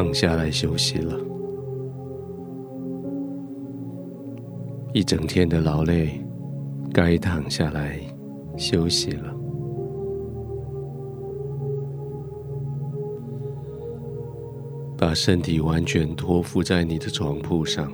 [0.00, 1.18] 躺下来休息了。
[4.92, 6.24] 一整天的劳累，
[6.94, 7.98] 该躺下来
[8.56, 9.34] 休息了。
[14.96, 17.92] 把身体完全托付在你的床铺上，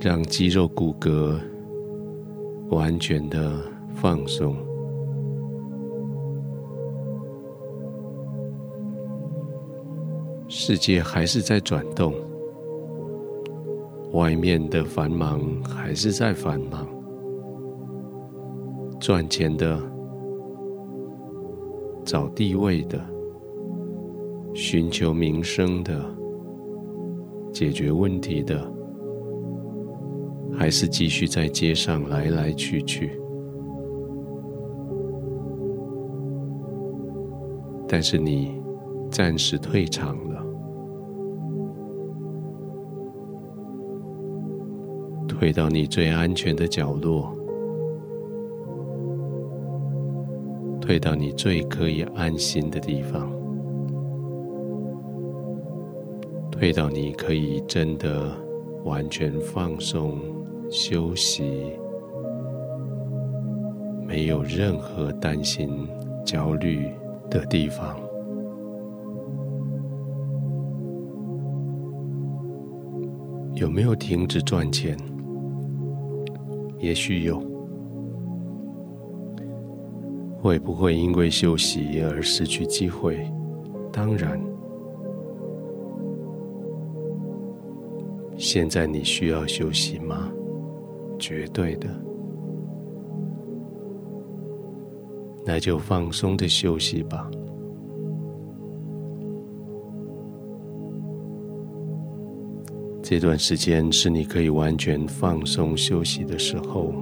[0.00, 1.36] 让肌肉骨骼
[2.70, 3.60] 完全的
[3.92, 4.65] 放松。
[10.58, 12.14] 世界还是在转动，
[14.12, 16.88] 外面的繁忙还是在繁忙，
[18.98, 19.78] 赚钱的、
[22.06, 22.98] 找地位的。
[24.54, 26.02] 寻求名声的、
[27.52, 28.66] 解决问题的，
[30.54, 33.20] 还是继续在街上来来去去？
[37.86, 38.58] 但是你
[39.10, 40.35] 暂时退场了，
[45.28, 47.36] 退到你最安全的角落，
[50.80, 53.30] 退到你最可以安心的地方。
[56.50, 58.32] 退到你可以真的
[58.84, 60.18] 完全放松、
[60.70, 61.44] 休息，
[64.06, 65.86] 没有任何担心、
[66.24, 66.90] 焦虑
[67.28, 67.94] 的地方。
[73.54, 74.96] 有没有停止赚钱？
[76.78, 77.42] 也许有。
[80.38, 83.30] 会不会因为休息而失去机会？
[83.92, 84.40] 当然。
[88.36, 90.30] 现在你需要休息吗？
[91.18, 91.88] 绝对的，
[95.44, 97.30] 那就放松的休息吧。
[103.08, 106.92] 这段时间是你可以完全放松休息的时候，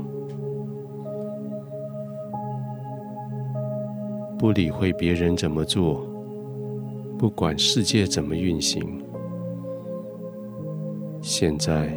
[4.39, 6.07] 不理会别人怎么做，
[7.19, 9.03] 不管世界怎么运行。
[11.23, 11.91] 现在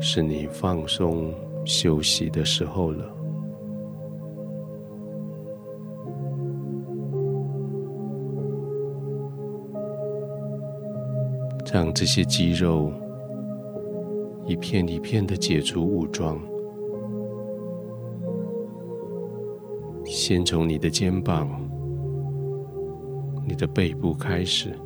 [0.00, 1.32] 是你放松
[1.64, 3.08] 休息的时候了。
[11.72, 12.92] 让这些肌肉
[14.46, 16.38] 一片一片的解除武装，
[20.04, 21.48] 先从你的肩膀、
[23.46, 24.78] 你的背部开始。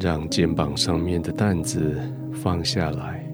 [0.00, 1.98] 让肩膀上面的担子
[2.30, 3.26] 放下来，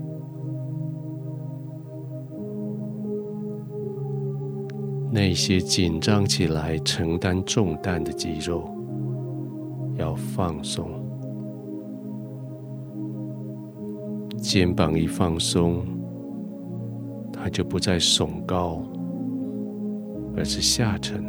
[5.10, 8.70] 那些紧张起来承担重担的肌肉
[10.00, 10.88] 要放松。
[14.38, 15.84] 肩膀一放松，
[17.30, 18.82] 它就不再耸高，
[20.34, 21.22] 而是下沉。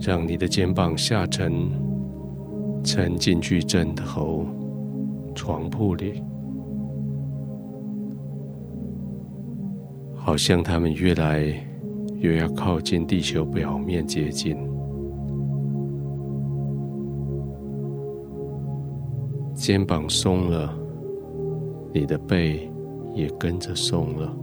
[0.00, 1.52] 让你的肩膀下沉，
[2.84, 4.46] 沉进去枕头、
[5.34, 6.22] 床铺里，
[10.14, 11.52] 好像它们越来
[12.18, 14.56] 越要靠近地球表面接近。
[19.54, 20.76] 肩膀松了，
[21.92, 22.70] 你的背
[23.14, 24.36] 也跟着松了。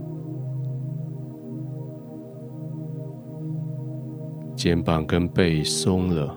[4.54, 6.34] 肩膀跟背松了，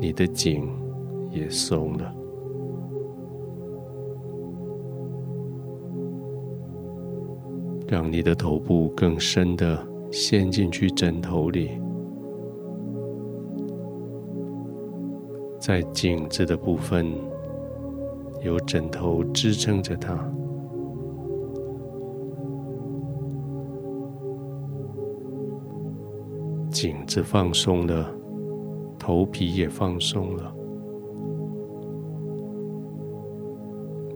[0.00, 0.68] 你的颈
[1.30, 2.14] 也松了，
[7.88, 11.70] 让你的头部更深的陷进去枕头里，
[15.58, 17.10] 在颈子的部分
[18.42, 20.14] 有枕头支撑着它。
[26.70, 28.14] 颈子放松了，
[28.98, 30.54] 头皮也放松了，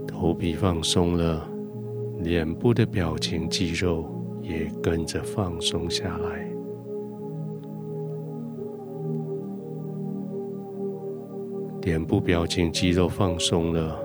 [0.07, 1.49] 头皮放松了，
[2.19, 4.05] 脸部的表情肌肉
[4.49, 6.49] 也跟着放松下来。
[11.83, 13.99] 脸部表情肌肉放松了，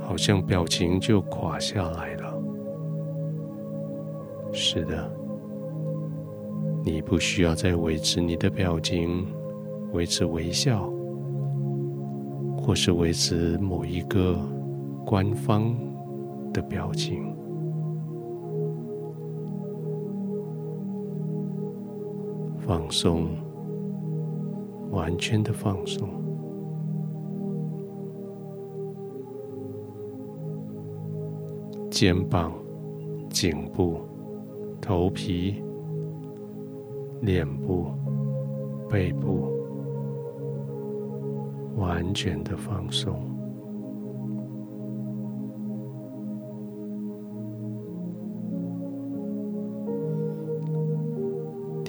[0.00, 2.42] 好像表情就垮下来了。
[4.52, 5.12] 是的。
[6.84, 9.26] 你不需要再维持你的表情，
[9.92, 10.88] 维持微笑，
[12.56, 14.38] 或是维持某一个
[15.04, 15.76] 官方
[16.52, 17.34] 的表情，
[22.66, 23.28] 放松，
[24.90, 26.08] 完全的放松，
[31.88, 32.52] 肩膀、
[33.30, 34.00] 颈部、
[34.80, 35.62] 头皮、
[37.20, 37.86] 脸部、
[38.90, 39.48] 背部，
[41.76, 43.35] 完全的放松。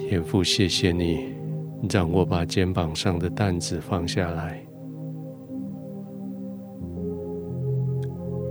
[0.08, 1.34] 天父，谢谢你，
[1.90, 4.58] 让我把肩膀上的担子放下来。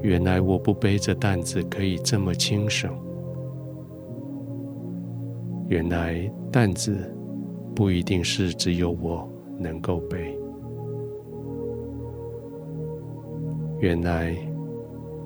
[0.04, 2.96] 原来我不背着担子可以这么轻省。
[5.68, 7.12] 原来担子
[7.76, 9.28] 不一定是只有我
[9.58, 10.38] 能够背。
[13.80, 14.38] 原来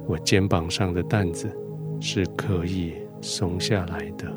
[0.07, 1.53] 我肩膀上的担子
[1.99, 4.31] 是可以松下来的。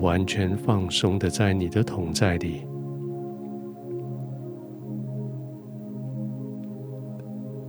[0.00, 2.66] 完全放松的在你的同在里，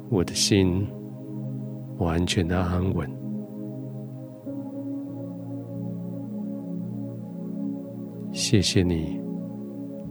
[0.09, 0.87] 我的心
[1.97, 3.09] 完全的安稳。
[8.31, 9.21] 谢谢你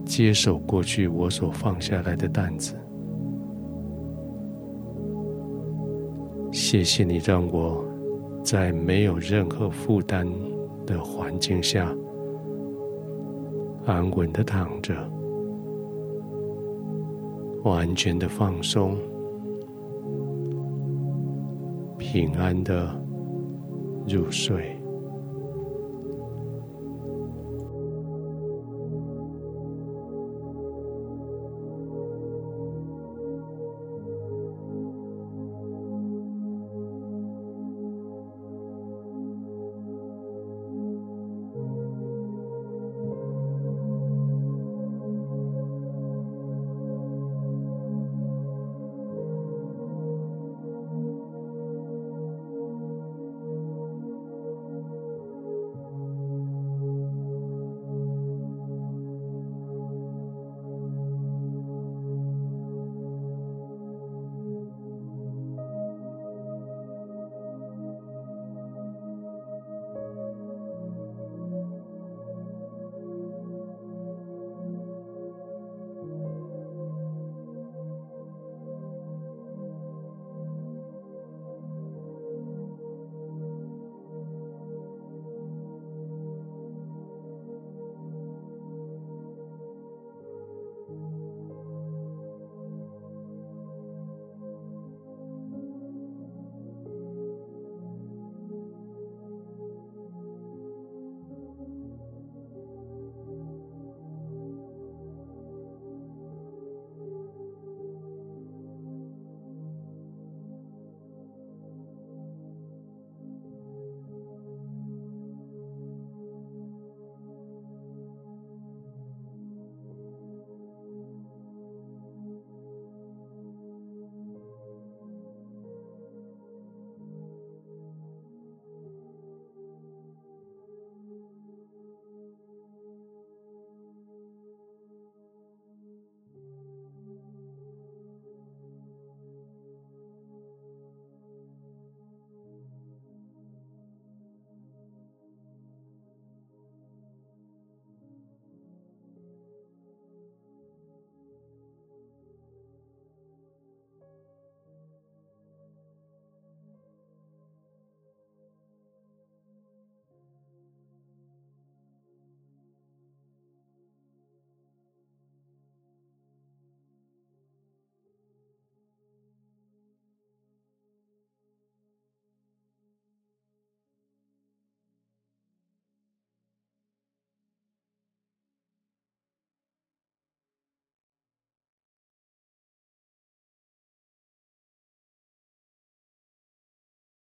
[0.05, 2.75] 接手过去我所放下来的担子，
[6.51, 7.85] 谢谢你让我
[8.43, 10.25] 在没有任何负担
[10.85, 11.93] 的环境下，
[13.85, 14.95] 安稳的躺着，
[17.63, 18.97] 完全的放松，
[21.97, 22.89] 平安的
[24.07, 24.77] 入睡。